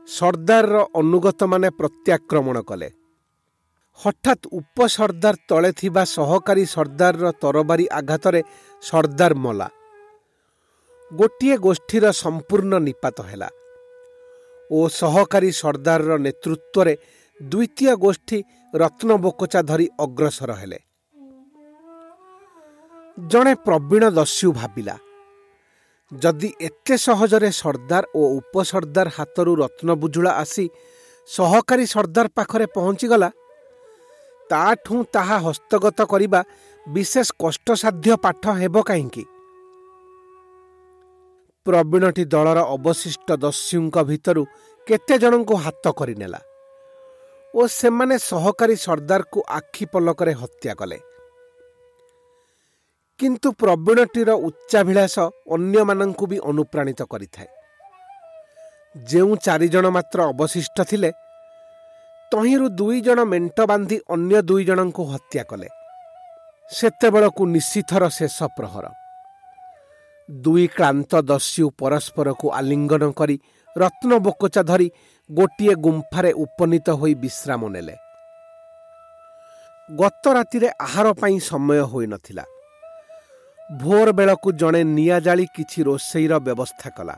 [0.09, 2.89] ସର୍ଦ୍ଦାରର ଅନୁଗତମାନେ ପ୍ରତ୍ୟାକ୍ରମଣ କଲେ
[4.00, 8.41] ହଠାତ୍ ଉପସର୍ଦ୍ଦାର ତଳେ ଥିବା ସହକାରୀ ସର୍ଦ୍ଦାରର ତରବାରୀ ଆଘାତରେ
[8.83, 9.67] ସର୍ଦ୍ଦାର ମଲା
[11.11, 13.50] ଗୋଟିଏ ଗୋଷ୍ଠୀର ସମ୍ପୂର୍ଣ୍ଣ ନିପାତ ହେଲା
[14.69, 16.93] ଓ ସହକାରୀ ସର୍ଦ୍ଦାରର ନେତୃତ୍ୱରେ
[17.39, 18.38] ଦ୍ୱିତୀୟ ଗୋଷ୍ଠୀ
[18.73, 20.79] ରତ୍ନବୋକଚା ଧରି ଅଗ୍ରସର ହେଲେ
[23.18, 24.96] ଜଣେ ପ୍ରବୀଣ ଦସ୍ୟୁ ଭାବିଲା
[26.12, 30.64] ଯଦି ଏତେ ସହଜରେ ସର୍ଦ୍ଦାର ଓ ଉପସର୍ଦ୍ଦାର ହାତରୁ ରତ୍ନବୁଜୁଳା ଆସି
[31.28, 33.30] ସହକାରୀ ସର୍ଦ୍ଦାର ପାଖରେ ପହଞ୍ଚିଗଲା
[34.50, 36.40] ତାଠୁ ତାହା ହସ୍ତଗତ କରିବା
[36.86, 39.25] ବିଶେଷ କଷ୍ଟସାଧ୍ୟ ପାଠ ହେବ କାହିଁକି
[41.67, 44.43] ପ୍ରବୀଣଟି ଦଳର ଅବଶିଷ୍ଟ ଦସ୍ୟୁଙ୍କ ଭିତରୁ
[44.86, 46.40] କେତେ ଜଣଙ୍କୁ ହାତ କରିନେଲା
[47.54, 50.99] ଓ ସେମାନେ ସହକାରୀ ସର୍ଦ୍ଦାରକୁ ଆଖି ପଲକରେ ହତ୍ୟା କଲେ।
[53.20, 55.16] କିନ୍ତୁ ପ୍ରବୀଣଟିର ଉଚ୍ଚାଭିଳାଷ
[55.50, 57.48] ଅନ୍ୟମାନଙ୍କୁ ବି ଅନୁପ୍ରାଣିତ କରିଥାଏ।
[58.96, 61.10] ଯେଉଁ ଚାରିଜଣ ମାତ୍ର ଅବଶିଷ୍ଟ ଥିଲେ
[62.32, 65.68] ତହିଁରୁ ଦୁଇ ଜଣ ମେଣ୍ଟ ବାନ୍ଧି ଅନ୍ୟ ଦୁଇ ଜଣଙ୍କୁ ହତ୍ୟା କଲେ।
[66.70, 68.86] ସେତେବେଳକୁ ନିଶିଥର ଶେଷ ପ୍ରହର।
[70.28, 73.36] ଦୁଇ କ୍ଳାନ୍ତ ଦସ୍ୟୁ ପରସ୍ପରକୁ ଆଲିଙ୍ଗନ କରି
[73.76, 74.88] ରତ୍ନବୋକଚା ଧରି
[75.30, 77.94] ଗୋଟିଏ ଗୁମ୍ଫାରେ ଉପନୀତ ହୋଇ ବିଶ୍ରାମ ନେଲେ।
[79.88, 82.44] ଗତ ରାତିରେ ଆହାର ପାଇଁ ସମୟ ହୋଇନଥିଲା।
[83.70, 87.16] ଭୋର ବେଳକୁ ଜଣେ ନିଆଁ ଜାଳି କିଛି ରୋଷେଇର ବ୍ୟବସ୍ଥା କଲା।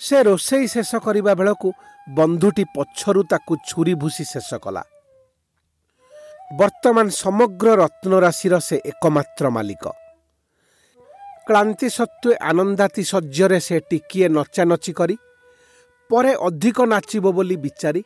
[0.00, 1.68] ସେ ରୋଷେଇ ଶେଷ କରିବା ବେଳକୁ
[2.14, 4.82] ବନ୍ଧୁଟି ପଛରୁ ତାକୁ ଛୁରୀ ଭୁସି ଶେଷ କଲା।
[6.58, 9.84] ବର୍ତ୍ତମାନ ସମଗ୍ର ରତ୍ନରାଶିର ସେ ଏକମାତ୍ର ମାଲିକ।
[11.46, 15.16] କ୍ଳାନ୍ତି ସତ୍ତ୍ୱେ ଆନନ୍ଦାତି ଶଯ୍ୟରେ ସେ ଟିକିଏ ନଚାନଚି କରି
[16.10, 18.02] ପରେ ଅଧିକ ନାଚିବ ବୋଲି ବିଚାରି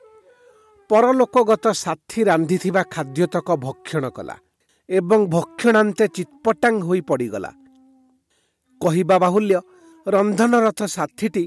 [0.90, 4.36] ପରଲୋକଗତ ସାଥୀ ରାନ୍ଧିଥିବା ଖାଦ୍ୟତକ ଭକ୍ଷଣ କଲା।
[4.88, 7.50] ଏବଂ ଭକ୍ଷଣାନ୍ତେ ଚିତ୍ପଟାଙ୍ଗ ହୋଇ ପଡ଼ିଗଲା।
[8.80, 9.56] କହିବା ବାହୁଲ୍ୟ
[10.06, 11.44] ରନ୍ଧନରଥ ସାଥୀଟି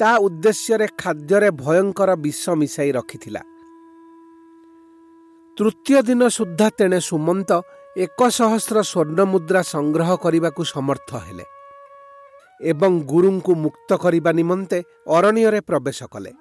[0.00, 3.42] ତା ଉଦ୍ଦେଶ୍ୟରେ ଖାଦ୍ୟରେ ଭୟଙ୍କର ବିଷ ମିଶାଇ ରଖିଥିଲା।
[5.56, 7.50] ତୃତୀୟ ଦିନ ସୁଦ୍ଧା ତେଣେ ସୁମନ୍ତ
[7.96, 11.44] ଏକ ସହସ୍ର ସ୍ୱର୍ଣ୍ଣମୁଦ୍ରା ସଂଗ୍ରହ କରିବାକୁ ସମର୍ଥ ହେଲେ
[12.60, 14.78] ଏବଂ ଗୁରୁଙ୍କୁ ମୁକ୍ତ କରିବା ନିମନ୍ତେ
[15.08, 16.32] ଅରଣ୍ୟରେ ପ୍ରବେଶ କଲେ।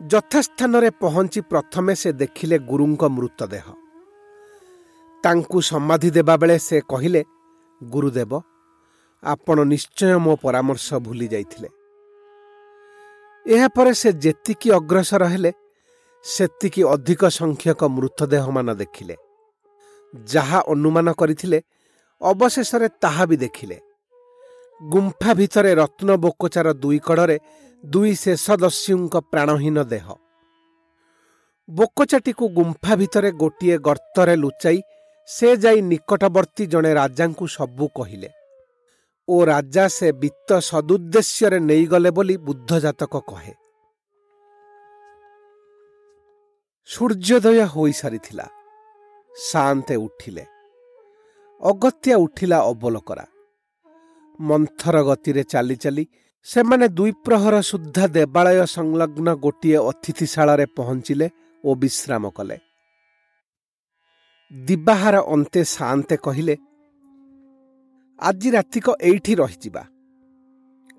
[0.00, 3.66] ଯଥାସ୍ଥାନରେ ପହଞ୍ଚି ପ୍ରଥମେ ସେ ଦେଖିଲେ ଗୁରୁଙ୍କ ମୃତଦେହ।
[5.24, 7.22] ତାଙ୍କୁ ସମାଧି ଦେବାବେଳେ ସେ କହିଲେ
[7.80, 8.32] ଗୁରୁଦେବ
[9.22, 11.68] ଆପଣ ନିଶ୍ଚୟ ମୋ ପରାମର୍ଶ ଭୁଲି ଯାଇଥିଲେ।
[13.46, 15.52] ଏହାପରେ ସେ ଯେତିକି ଅଗ୍ରସର ହେଲେ
[16.24, 19.14] ସେତିକି ଅଧିକ ସଂଖ୍ୟକ ମୃତଦେହମାନ ଦେଖିଲେ।
[20.14, 21.58] ଯାହା ଅନୁମାନ କରିଥିଲେ
[22.20, 23.76] ଅବଶେଷରେ ତାହା ବି ଦେଖିଲେ।
[24.80, 27.36] ଗୁମ୍ଫା ଭିତରେ ରତ୍ନ ବୋକଚାର ଦୁଇ କଡ଼ରେ
[27.84, 30.06] ଦୁଇ ଶେଷ ଦସ୍ୟୁଙ୍କ ପ୍ରାଣହୀନ ଦେହ।
[31.68, 34.78] ବୋକଚାଟିକୁ ଗୁମ୍ଫା ଭିତରେ ଗୋଟିଏ ଗର୍ତ୍ତରେ ଲୁଚାଇ
[35.26, 38.30] ସେ ଯାଇ ନିକଟବର୍ତ୍ତୀ ଜଣେ ରାଜାଙ୍କୁ ସବୁ କହିଲେ
[39.28, 43.54] ଓ ରାଜା ସେ ବିତ୍ତ ସଦୁଦ୍ଦେଶ୍ୟରେ ନେଇଗଲେ ବୋଲି ବୁଦ୍ଧଜାତକ କହେ।
[46.86, 48.46] ସୂର୍ଯ୍ୟୋଦୟ ହୋଇସାରିଥିଲା।
[49.36, 50.44] ସାନ୍ତେ ଉଠିଲେ।
[51.60, 53.26] ଅଗତ୍ୟା ଉଠିଲା ଅବଲୋକରା।
[54.40, 56.06] ମନ୍ଥର ଗତିରେ ଚାଲି ଚାଲି
[56.46, 61.28] ସେମାନେ ଦ୍ୱିପ୍ରହର ସୁଦ୍ଧା ଦେବାଳୟ ସଂଲଗ୍ନ ଗୋଟିଏ ଅତିଥିଶାଳାରେ ପହଞ୍ଚିଲେ
[61.64, 62.58] ଓ ବିଶ୍ରାମ କଲେ।
[64.52, 66.56] ଦିବାହାର ଅନ୍ତେ ସାନ୍ତେ କହିଲେ
[68.20, 69.82] ଆଜି ରାତିକ ଏଇଠି ରହିଯିବା।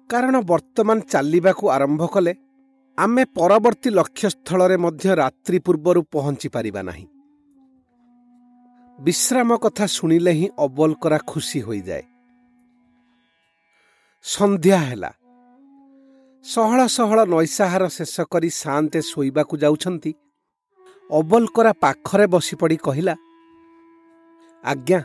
[0.10, 2.34] କାରଣ ବର୍ତ୍ତମାନ ଚାଲିବାକୁ ଆରମ୍ଭ କଲେ
[2.98, 7.08] ଆମେ ପରବର୍ତ୍ତୀ ଲକ୍ଷ୍ୟସ୍ଥଳରେ ମଧ୍ୟ ରାତ୍ରି ପୂର୍ବରୁ ପହଞ୍ଚି ପାରିବା ନାହିଁ।
[9.02, 12.04] ବିଶ୍ରାମ କଥା ଶୁଣିଲେ ହିଁ ଅବଲକରା ଖୁସି ହୋଇଯାଏ।
[14.24, 15.12] ସନ୍ଧ୍ୟା ହେଲା।
[16.44, 20.14] ସହଳ ସହଳ ନୈଶାହାର ଶେଷ କରି ସାନ୍ତେ ଶୋଇବାକୁ ଯାଉଛନ୍ତି।
[21.12, 23.16] ଅବଲକରା ପାଖରେ ବସିପଡ଼ି କହିଲା
[24.64, 25.00] ଆଜ୍ଞା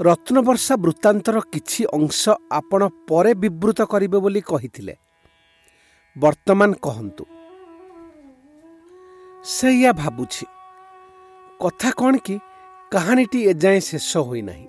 [0.00, 4.94] ରତ୍ନବର୍ଷା ବୃତ୍ତାନ୍ତର କିଛି ଅଂଶ ଆପଣ ପରେ ବିବୃତ କରିବେ ବୋଲି କହିଥିଲେ।
[6.16, 7.24] ବର୍ତ୍ତମାନ କହନ୍ତୁ।
[9.44, 10.46] ସେଇଆ ଭାବୁଛି।
[11.60, 12.34] କଥା କ'ଣ କି
[12.92, 14.66] କାହାଣୀଟି ଏଯାଏଁ ଶେଷ ହୋଇନାହିଁ।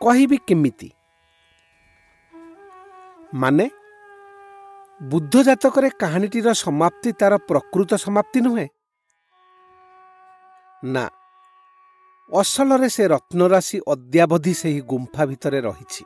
[0.00, 0.88] କହିବି କେମିତି?
[3.34, 3.66] ମାନେ
[5.02, 8.68] ବୁଦ୍ଧ ଜାତକରେ କାହାଣୀଟିର ସମାପ୍ତି ତାର ପ୍ରକୃତ ସମାପ୍ତି ନୁହେଁ?
[10.84, 11.04] ନା
[12.32, 16.04] ଅସଲରେ ସେ ରତ୍ନରାଶି ଅଦ୍ୟାବଧି ସେହି ଗୁମ୍ଫା ଭିତରେ ରହିଛି।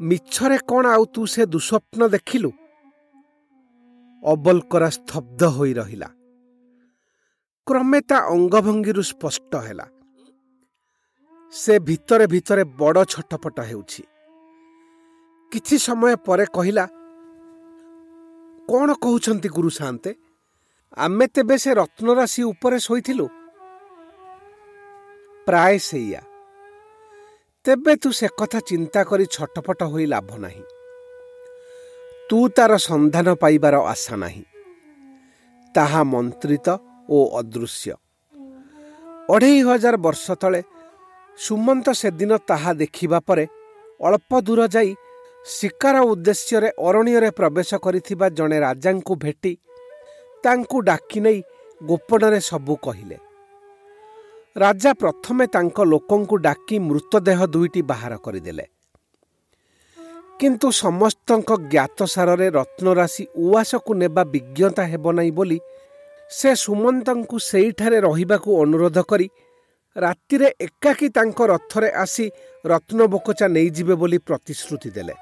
[0.00, 2.50] ମିଛରେ କ'ଣ ଆଉ ତୁ ସେ ଦୁଃସ୍ୱପ୍ନ ଦେଖିଲୁ?
[4.24, 6.06] ଅବଲକରା ସ୍ତବ୍ଧ ହୋଇ ରହିଲା।
[7.66, 9.86] କ୍ରମେ ତା ଅଙ୍ଗଭଙ୍ଗୀରୁ ସ୍ପଷ୍ଟ ହେଲା।
[11.52, 14.02] ସେ ଭିତରେ ଭିତରେ ବଡ଼ ଛଟପଟ ହେଉଛି।
[15.52, 16.86] କିଛି ସମୟ ପରେ କହିଲା
[18.68, 20.14] କ'ଣ କହୁଛନ୍ତି ଗୁରୁ ସାନ୍ତେ
[20.96, 23.39] ଆମେ ତେବେ ସେ ରତ୍ନରାଶି ଉପରେ ଶୋଇଥିଲୁ?
[25.46, 26.20] ପ୍ରାୟ ସେଇଆ।
[27.64, 30.62] ତେବେ ତୁ ସେ କଥା ଚିନ୍ତା କରି ଛଟପଟ ହୋଇ ଲାଭ ନାହିଁ।
[32.28, 34.44] ତୁ ତାର ସନ୍ଧାନ ପାଇବାର ଆଶା ନାହିଁ।
[35.74, 36.68] ତାହା ମନ୍ତ୍ରିତ
[37.08, 37.94] ଓ ଅଦୃଶ୍ୟ।
[39.30, 40.62] ଅଢ଼େଇ ହଜାର ବର୍ଷ ତଳେ
[41.38, 43.46] ସୁମନ୍ତ ସେଦିନ ତାହା ଦେଖିବା ପରେ
[44.00, 44.94] ଅଳ୍ପ ଦୂର ଯାଇ
[45.46, 49.52] ଶିକାର ଉଦ୍ଦେଶ୍ୟରେ ଅରଣ୍ୟରେ ପ୍ରବେଶ କରିଥିବା ଜଣେ ରାଜାଙ୍କୁ ଭେଟି
[50.44, 51.38] ତାଙ୍କୁ ଡାକି ନେଇ
[51.80, 53.16] ଗୋପନରେ ସବୁ କହିଲେ।
[54.55, 58.65] ରାଜା ପ୍ରଥମେ ତାଙ୍କ ଲୋକଙ୍କୁ ଡାକି ମୃତଦେହ ଦୁଇଟି ବାହାର କରିଦେଲେ
[60.39, 65.57] କିନ୍ତୁ ସମସ୍ତଙ୍କ ଜ୍ଞାତସାରରେ ରତ୍ନରାଶି ଉଆସକୁ ନେବା ବିଜ୍ଞତା ହେବ ନାହିଁ ବୋଲି
[66.31, 69.27] ସେ ସୁମନ୍ତଙ୍କୁ ସେଇଠାରେ ରହିବାକୁ ଅନୁରୋଧ କରି
[69.95, 72.25] ରାତିରେ ଏକାକୀ ତାଙ୍କ ରଥରେ ଆସି
[72.65, 75.15] ରତ୍ନବୋକଚା ନେଇଯିବେ ବୋଲି ପ୍ରତିଶ୍ରୁତି ଦେଲେ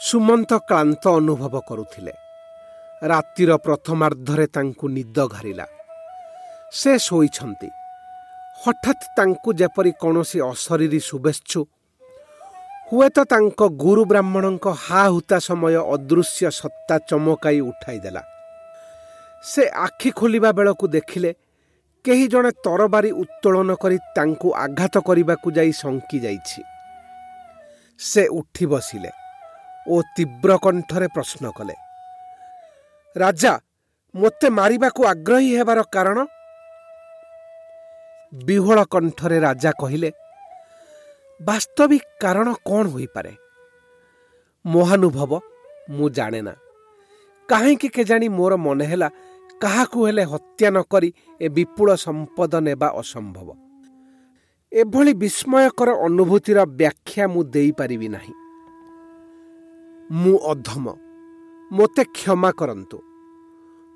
[0.00, 2.12] ସୁମନ୍ତ କ୍ଳାନ୍ତ ଅନୁଭବ କରୁଥିଲେ
[3.02, 5.66] ରାତିର ପ୍ରଥମାର୍ଦ୍ଧରେ ତାଙ୍କୁ ନିଦ ଘାରିଲା
[6.71, 7.69] ସେ ଶୋଇଛନ୍ତି
[8.59, 11.61] ହଠାତ୍ ତାଙ୍କୁ ଯେପରି କୌଣସି ଅଶରୀରୀ ଶୁଭେଚ୍ଛୁ
[12.89, 18.23] ହୁଏତ ତାଙ୍କ ଗୁରୁ ବ୍ରାହ୍ମଣଙ୍କ ହା ହୁତା ସମୟ ଅଦୃଶ୍ୟ ସତ୍ତା ଚମକାଇ ଉଠାଇଦେଲା।
[19.43, 21.31] ସେ ଆଖି ଖୋଲିବା ବେଳକୁ ଦେଖିଲେ
[22.05, 26.61] କେହି ଜଣେ ତରବାରୀ ଉତ୍ତୋଳନ କରି ତାଙ୍କୁ ଆଘାତ କରିବାକୁ ଯାଇ ଶଙ୍କି ଯାଇଛି।
[27.99, 29.11] ସେ ଉଠି ବସିଲେ
[29.85, 31.75] ଓ ତୀବ୍ର କଣ୍ଠରେ ପ୍ରଶ୍ନ କଲେ
[33.15, 33.53] ରାଜା
[34.15, 36.19] ମୋତେ ମାରିବାକୁ ଆଗ୍ରହୀ ହେବାର କାରଣ?
[38.33, 40.11] ବିହୋଳ କଣ୍ଠରେ ରାଜା କହିଲେ
[41.41, 43.33] ବାସ୍ତବିକ କାରଣ କ'ଣ ହୋଇପାରେ?
[44.65, 45.39] ମହାନୁଭବ
[45.89, 46.53] ମୁଁ ଜାଣେ ନା।
[47.49, 49.09] କାହିଁକି କେଜାଣି ମୋର ମନେ ହେଲା
[49.61, 53.49] କାହାକୁ ହେଲେ ହତ୍ୟା ନ କରି ଏ ବିପୁଳ ସମ୍ପଦ ନେବା ଅସମ୍ଭବ।
[54.71, 58.33] ଏଭଳି ବିସ୍ମୟକର ଅନୁଭୂତିର ବ୍ୟାଖ୍ୟା ମୁଁ ଦେଇପାରିବି ନାହିଁ।
[60.11, 60.85] ମୁଁ ଅଧମ
[61.71, 62.97] ମୋତେ କ୍ଷମା କରନ୍ତୁ।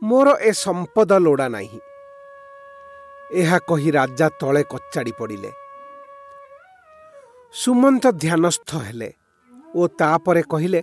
[0.04, 1.80] ମୋର ଏ ସମ୍ପଦ ଲୋଡ଼ା ନାହିଁ।
[3.32, 5.52] ଏହା କହି ରାଜା ତଳେ କଚାଡ଼ି ପଡ଼ିଲେ।
[7.54, 9.10] ସୁମନ୍ତ ଧ୍ୟାନସ୍ଥ ହେଲେ
[9.76, 10.82] ଓ ତାପରେ କହିଲେ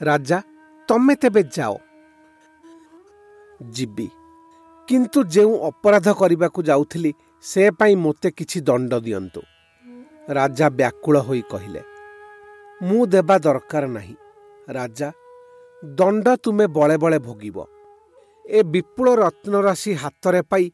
[0.00, 0.38] ରାଜା
[0.88, 1.74] ତମେ ତେବେ ଯାଅ।
[3.70, 4.08] ଯିବି।
[4.88, 7.12] କିନ୍ତୁ ଯେଉଁ ଅପରାଧ କରିବାକୁ ଯାଉଥିଲି
[7.44, 9.42] ସେ ପାଇଁ ମୋତେ କିଛି ଦଣ୍ଡ ଦିଅନ୍ତୁ
[10.28, 11.82] ରାଜା ବ୍ୟାକୁଳ ହୋଇ କହିଲେ
[12.82, 14.16] ମୁଁ ଦେବା ଦରକାର ନାହିଁ।
[14.68, 15.08] ରାଜା
[15.84, 17.56] ଦଣ୍ଡ ତୁମେ ବଳେ ବଳେ ଭୋଗିବ।
[18.44, 20.64] ଏ ବିପୁଳ ରତ୍ନରାଶି ହାତରେ ପାଇ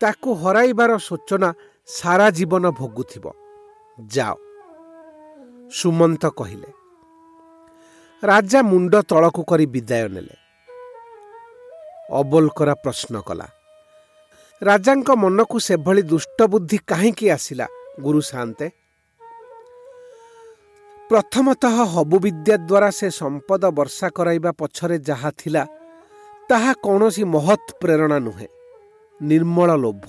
[0.00, 1.48] ତାକୁ ହରାଇବାର ସୂଚନା
[1.88, 3.24] ସାରା ଜୀବନ ଭୋଗୁଥିବ।
[4.14, 4.34] ଯାଅ
[5.72, 6.70] ସୁମନ୍ତ କହିଲେ।
[8.22, 10.36] ରାଜା ମୁଣ୍ଡ ତଳକୁ କରି ବିଦାୟ ନେଲେ।
[12.20, 13.46] ଅବୋଲକରା ପ୍ରଶ୍ନ କଲା
[14.62, 17.66] ରାଜାଙ୍କ ମନକୁ ସେଭଳି ଦୁଷ୍ଟବୁଦ୍ଧି କାହିଁକି ଆସିଲା
[18.04, 18.66] ଗୁରୁ ସାନ୍ତେ
[21.10, 25.62] ପ୍ରଥମତଃ ହବୁ ବିଦ୍ୟା ଦ୍ୱାରା ସେ ସମ୍ପଦ ବର୍ଷା କରାଇବା ପଛରେ ଯାହା ଥିଲା
[26.50, 28.48] ତାହା କୌଣସି ମହତ୍ ପ୍ରେରଣା ନୁହେଁ।
[29.20, 30.06] ନିର୍ମଳ ଲୋଭ।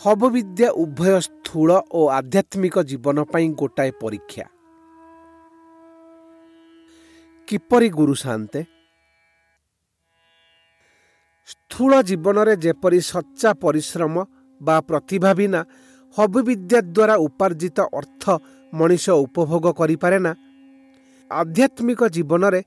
[0.00, 4.46] ହବବିଦ୍ୟା ଉଭୟ ସ୍ଥୂଳ ଓ ଆଧ୍ୟାତ୍ମିକ ଜୀବନ ପାଇଁ ଗୋଟାଏ ପରୀକ୍ଷା।
[7.48, 8.60] କିପରି ଗୁରୁ ସାନ୍ତେ
[11.48, 14.14] ସ୍ଥୂଳ ଜୀବନରେ ଯେପରି ସଚ୍ଚା ପରିଶ୍ରମ
[14.60, 15.60] ବା ପ୍ରତିଭା ବିନା
[16.16, 18.24] ହବିବିଦ୍ୟା ଦ୍ୱାରା ଉପାର୍ଜିତ ଅର୍ଥ
[18.74, 20.32] ମଣିଷ ଉପଭୋଗ କରିପାରେ ନା
[21.30, 22.60] ଆଧ୍ୟାତ୍ମିକ ଜୀବନରେ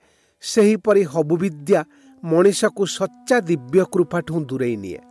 [0.43, 1.79] ସେହିପରି ହବୁବିଦ୍ୟା
[2.23, 5.01] ମଣିଷକୁ ସଚ୍ଚା ଦିବ୍ୟ କୃପାଠୁ ଦୂରେଇ ନିଏ।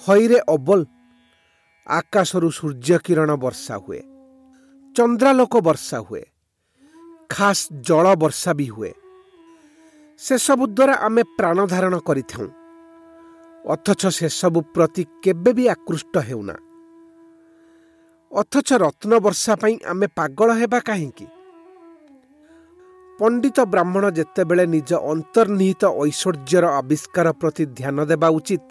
[0.00, 0.80] ହଇରେ ଅବଲ
[1.86, 4.00] ଆକାଶରୁ ସୂର୍ଯ୍ୟ କିରଣ ବର୍ଷା ହୁଏ
[4.96, 6.24] ଚନ୍ଦ୍ରାଲୋକ ବର୍ଷା ହୁଏ
[7.30, 8.92] ଖାସ୍ ଜଳ ବର୍ଷା ବି ହୁଏ।
[10.20, 12.48] ସେସବୁ ଦ୍ୱାରା ଆମେ ପ୍ରାଣ ଧାରଣ କରିଥାଉ
[13.64, 16.56] ଅଥଚ ସେସବୁ ପ୍ରତି କେବେ ବି ଆକୃଷ୍ଟ ହେଉନା।
[18.32, 21.26] ଅଥଚ ରତ୍ନ ବର୍ଷା ପାଇଁ ଆମେ ପାଗଳ ହେବା କାହିଁକି?
[23.21, 28.67] ପଣ୍ଡିତ ବ୍ରାହ୍ମଣ ଯେତେବେଳେ ନିଜ ଅନ୍ତର୍ନିହିତ ଐଶ୍ୱର୍ଯ୍ୟର ଆବିଷ୍କାର ପ୍ରତି ଧ୍ୟାନ ଦେବା ଉଚିତ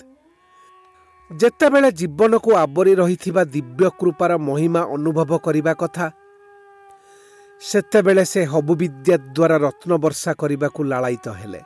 [1.31, 6.07] ଯେତେବେଳେ ଜୀବନକୁ ଆବରି ରହିଥିବା ଦିବ୍ୟ କୃପାର ମହିମା ଅନୁଭବ କରିବା କଥା
[7.63, 11.61] ସେତେବେଳେ ସେ ହବୁ ବିଦ୍ୟା ଦ୍ୱାରା ରତ୍ନ ବର୍ଷା କରିବାକୁ ଲାଳାୟିତ ହେଲେ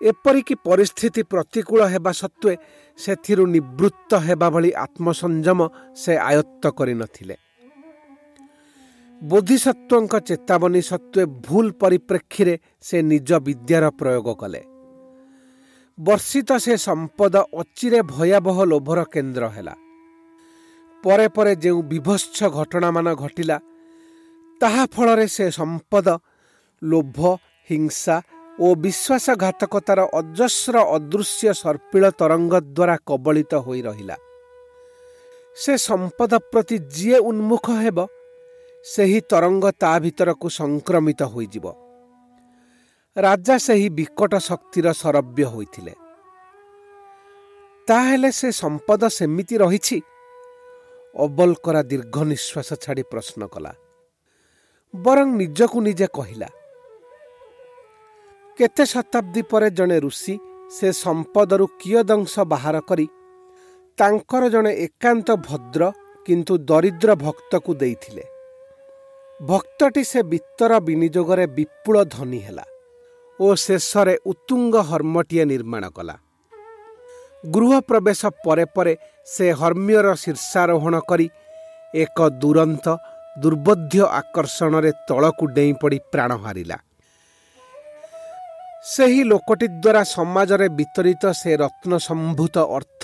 [0.00, 2.52] ଏପରିକି ପରିସ୍ଥିତି ପ୍ରତିକୂଳ ହେବା ସତ୍ତ୍ୱେ
[2.98, 5.60] ସେଥିରୁ ନିବୃତ୍ତ ହେବା ଭଳି ଆତ୍ମସଂଯମ
[5.94, 7.34] ସେ ଆୟତ୍ତ କରିନଥିଲେ
[9.23, 12.55] ବୋଧିସତ୍ୱଙ୍କ ଚେତାବନୀ ସତ୍ତ୍ୱେ ଭୁଲ ପରିପ୍ରେକ୍ଷୀରେ
[12.87, 14.61] ସେ ନିଜ ବିଦ୍ୟାର ପ୍ରୟୋଗ କଲେ।
[15.97, 19.75] ବର୍ଷିତ ସେ ସମ୍ପଦ ଅଚିରେ ଭୟାବହ ଲୋଭର କେନ୍ଦ୍ର ହେଲା।
[21.03, 23.57] ପରେ ପରେ ଯେଉଁ ବିଭତ୍ସ ଘଟଣାମାନ ଘଟିଲା
[24.61, 26.07] ତାହା ଫଳରେ ସେ ସମ୍ପଦ
[26.81, 27.19] ଲୋଭ
[27.69, 28.15] ହିଂସା
[28.59, 34.15] ଓ ବିଶ୍ୱାସଘାତକତାର ଅଜସ୍ର ଅଦୃଶ୍ୟ ସର୍ପିଳ ତରଙ୍ଗ ଦ୍ୱାରା କବଳିତ ହୋଇ ରହିଲା।
[35.57, 37.97] ସେ ସମ୍ପଦ ପ୍ରତି ଯିଏ ଉନ୍ମୁଖ ହେବ
[38.85, 41.65] ସେହି ତରଙ୍ଗ ତା ଭିତରକୁ ସଂକ୍ରମିତ ହୋଇଯିବ।
[43.17, 45.93] ରାଜା ସେହି ବିକଟ ଶକ୍ତିର ସରବ୍ୟ ହୋଇଥିଲେ।
[47.87, 49.97] ତାହେଲେ ସେ ସମ୍ପଦ ସେମିତି ରହିଛି?
[51.15, 53.73] ଅବଲକରା ଦୀର୍ଘ ନିଶ୍ୱାସ ଛାଡ଼ି ପ୍ରଶ୍ନ କଲା।
[54.93, 56.49] ବରଂ ନିଜକୁ ନିଜେ କହିଲା
[58.57, 60.35] କେତେ ଶତାବ୍ଦୀ ପରେ ଜଣେ ଋଷି
[60.71, 63.07] ସେ ସମ୍ପଦରୁ କିୟଦଂଶ ବାହାର କରି
[63.97, 65.81] ତାଙ୍କର ଜଣେ ଏକାନ୍ତ ଭଦ୍ର
[66.25, 68.32] କିନ୍ତୁ ଦରିଦ୍ର ଭକ୍ତକୁ ଦେଇଥିଲେ।
[69.39, 72.65] ଭକ୍ତଟି ସେ ବିତ୍ତର ବିନିଯୋଗରେ ବିପୁଳ ଧନୀ ହେଲା
[73.39, 76.15] ଓ ଶେଷରେ ଉତ୍ତୁଙ୍ଗ ହର୍ମଟିଏ ନିର୍ମାଣ କଲା।
[77.53, 78.93] ଗୃହ ପ୍ରବେଶ ପରେ ପରେ
[79.27, 81.27] ସେ ହର୍ମ୍ୟର ଶୀର୍ଷାରୋହଣ କରି
[81.93, 82.85] ଏକ ଦୁରନ୍ତ
[83.35, 86.77] ଦୁର୍ବୋଧ୍ୟ ଆକର୍ଷଣରେ ତଳକୁ ଡେଇଁ ପଡ଼ି ପ୍ରାଣ ହାରିଲା।
[88.85, 93.03] ସେହି ଲୋକଟି ଦ୍ୱାରା ସମାଜରେ ବିତରିତ ସେ ରତ୍ନ ସମ୍ଭୂତ ଅର୍ଥ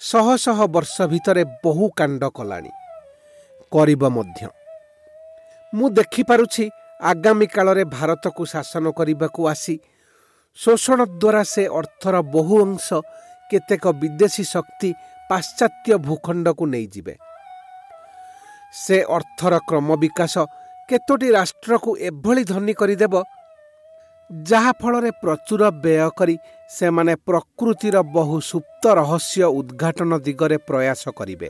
[0.00, 2.70] ଶହ ଶହ ବର୍ଷ ଭିତରେ ବହୁ କାଣ୍ଡ କଲାଣି।
[3.72, 4.57] କରିବ ମଧ୍ୟ।
[5.72, 6.64] ମୁଁ ଦେଖିପାରୁଛି
[7.00, 9.74] ଆଗାମୀ କାଳରେ ଭାରତକୁ ଶାସନ କରିବାକୁ ଆସି
[10.58, 12.88] ଶୋଷଣ ଦ୍ୱାରା ସେ ଅର୍ଥର ବହୁ ଅଂଶ
[13.50, 14.90] କେତେକ ବିଦେଶୀ ଶକ୍ତି
[15.30, 17.14] ପାଶ୍ଚାତ୍ୟ ଭୂଖଣ୍ଡକୁ ନେଇଯିବେ।
[18.74, 20.34] ସେ ଅର୍ଥର କ୍ରମ ବିକାଶ
[20.88, 23.14] କେତୋଟି ରାଷ୍ଟ୍ରକୁ ଏଭଳି ଧନୀ କରିଦେବ
[24.30, 26.34] ଯାହାଫଳରେ ପ୍ରଚୁର ବ୍ୟୟ କରି
[26.70, 31.48] ସେମାନେ ପ୍ରକୃତିର ବହୁ ସୁପ୍ତ ରହସ୍ୟ ଉଦ୍ଘାଟନ ଦିଗରେ ପ୍ରୟାସ କରିବେ।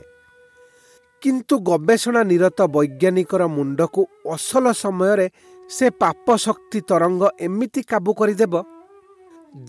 [1.23, 4.01] କିନ୍ତୁ ଗବେଷଣା ନିରତ ବୈଜ୍ଞାନିକର ମୁଣ୍ଡକୁ
[4.35, 5.27] ଅସଲ ସମୟରେ
[5.69, 8.53] ସେ ପାପ ଶକ୍ତି ତରଙ୍ଗ ଏମିତି କାବୁ କରିଦେବ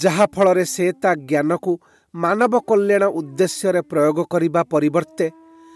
[0.02, 1.72] ଯାହାଫଳରେ ସେ ତା ଜ୍ଞାନକୁ
[2.14, 5.26] ମାନବ କଲ୍ୟାଣ ଉଦ୍ଦେଶ୍ୟରେ ପ୍ରୟୋଗ କରିବା ପରିବର୍ତ୍ତେ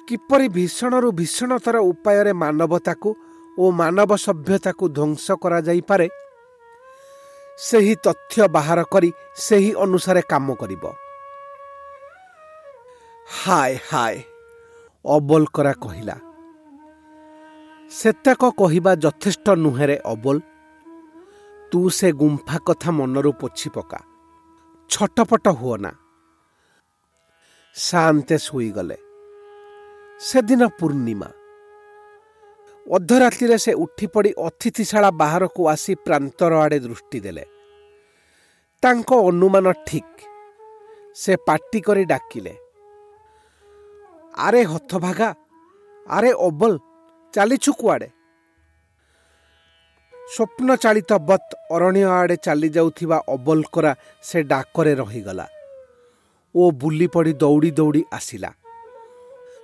[0.08, 3.10] କିପରି ଭୀଷଣରୁ ଭୀଷଣତର ଉପାୟରେ ମାନବତାକୁ
[3.58, 6.06] ଓ ମାନବ ସଭ୍ୟତାକୁ ଧ୍ୱଂସ କରାଯାଇପାରେ
[7.58, 9.10] ସେହି ତଥ୍ୟ ବାହାର କରି
[9.46, 10.84] ସେହି ଅନୁସାରେ କାମ କରିବ।
[13.26, 14.16] ହାୟ ହାୟ
[15.04, 15.44] ଅବୋଲ
[15.80, 16.16] କହିଲା
[17.90, 20.38] ସେତକ କହିବା ଯଥେଷ୍ଟ ନୁହେଁରେ ଅବୋଲ।
[21.72, 24.00] ତୁ ସେ ଗୁମ୍ଫା କଥା ମନରୁ ପୋଛି ପକା।
[24.90, 25.92] ଛଟପଟ ହୁଅ ନା
[27.76, 28.96] ଶାନ୍ତେ ଶୋଇଗଲେ।
[30.20, 31.28] ସେଦିନ ପୂର୍ଣ୍ଣିମା।
[32.86, 37.44] ଅଧରାତିରେ ସେ ଉଠିପଡ଼ି ଅତିଥିଶାଳା ବାହାରକୁ ଆସି ପ୍ରାନ୍ତର ଆଡ଼େ ଦୃଷ୍ଟି ଦେଲେ।
[38.82, 40.18] ତାଙ୍କ ଅନୁମାନ ଠିକ୍।
[41.14, 42.63] ସେ ପାଟି କରି ଡାକିଲେ
[44.34, 45.34] ଆରେ ହଥଭାଗା
[46.08, 46.78] ଆରେ ଅବଲ
[47.34, 48.08] ଚାଲିଛୁ କୁଆଡ଼େ?
[50.34, 55.46] ସ୍ୱପ୍ନ ଚାଳିତ ବତ୍ ଅରଣ୍ୟ ଆଡ଼େ ଚାଲି ଯାଉଥିବା ଅବଲକରା ସେ ଡାକରେ ରହିଗଲା।
[56.54, 58.50] ଓ ବୁଲି ପଡ଼ି ଦୌଡ଼ି ଦୌଡ଼ି ଆସିଲା।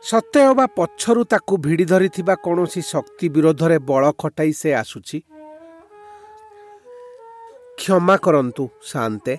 [0.03, 5.21] ସତେ ଅବା ପଛରୁ ତାକୁ ଭିଡ଼ି ଧରିଥିବା କୌଣସି ଶକ୍ତି ବିରୋଧରେ ବଳ ଖଟାଇ ସେ ଆସୁଛି।
[7.77, 9.39] କ୍ଷମା କରନ୍ତୁ ଶାନ୍ତେ।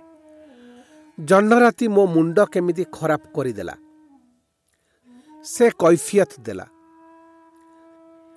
[1.20, 3.76] ଜହ୍ନରାତି ମୋ ମୁଣ୍ଡ କେମିତି ଖରାପ କରିଦେଲା।
[5.44, 6.66] ସେ କୈଫିୟତ ଦେଲା।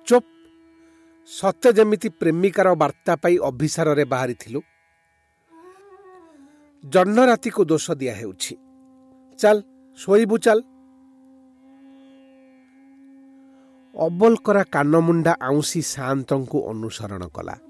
[0.07, 0.25] ଚୁପ୍।
[1.27, 4.61] ସତେ ଯେମିତି ପ୍ରେମିକାର ବାର୍ତ୍ତା ପାଇ ଅଭିସାରରେ ବାହାରିଥିଲୁ।
[6.83, 8.55] ଜହ୍ନ ରାତିକୁ ଦୋଷ ଦିଆହେଉଛି।
[9.39, 9.61] ଚାଲ
[9.97, 10.59] ଶୋଇବୁ ଚାଲ।
[13.95, 17.64] ଅବଲକରା କାନମୁଣ୍ଡା ଆଉଁସି ଶାନ୍ତଙ୍କୁ ଅନୁସରଣ କଲା।